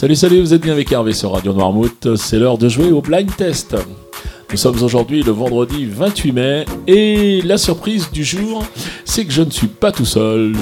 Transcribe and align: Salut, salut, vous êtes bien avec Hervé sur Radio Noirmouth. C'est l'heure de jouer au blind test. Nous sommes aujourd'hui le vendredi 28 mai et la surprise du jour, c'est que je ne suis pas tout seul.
Salut, 0.00 0.16
salut, 0.16 0.40
vous 0.40 0.54
êtes 0.54 0.62
bien 0.62 0.72
avec 0.72 0.90
Hervé 0.90 1.12
sur 1.12 1.32
Radio 1.32 1.52
Noirmouth. 1.52 2.16
C'est 2.16 2.38
l'heure 2.38 2.56
de 2.56 2.70
jouer 2.70 2.90
au 2.90 3.02
blind 3.02 3.36
test. 3.36 3.76
Nous 4.50 4.56
sommes 4.56 4.82
aujourd'hui 4.82 5.22
le 5.22 5.30
vendredi 5.30 5.84
28 5.84 6.32
mai 6.32 6.64
et 6.86 7.42
la 7.42 7.58
surprise 7.58 8.10
du 8.10 8.24
jour, 8.24 8.64
c'est 9.04 9.26
que 9.26 9.30
je 9.30 9.42
ne 9.42 9.50
suis 9.50 9.66
pas 9.66 9.92
tout 9.92 10.06
seul. 10.06 10.54